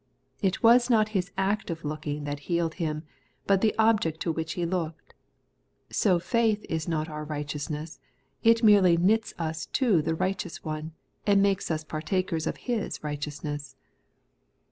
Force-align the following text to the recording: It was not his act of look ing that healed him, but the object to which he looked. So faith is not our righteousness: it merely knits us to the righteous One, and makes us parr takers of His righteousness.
It 0.41 0.63
was 0.63 0.89
not 0.89 1.09
his 1.09 1.31
act 1.37 1.69
of 1.69 1.85
look 1.85 2.07
ing 2.07 2.23
that 2.23 2.39
healed 2.49 2.73
him, 2.81 3.03
but 3.45 3.61
the 3.61 3.75
object 3.77 4.19
to 4.21 4.31
which 4.31 4.53
he 4.53 4.65
looked. 4.65 5.13
So 5.91 6.17
faith 6.17 6.65
is 6.67 6.87
not 6.87 7.07
our 7.07 7.23
righteousness: 7.23 7.99
it 8.41 8.63
merely 8.63 8.97
knits 8.97 9.35
us 9.37 9.67
to 9.67 10.01
the 10.01 10.15
righteous 10.15 10.63
One, 10.63 10.93
and 11.27 11.39
makes 11.39 11.69
us 11.69 11.83
parr 11.83 12.01
takers 12.01 12.47
of 12.47 12.57
His 12.65 13.03
righteousness. 13.03 13.75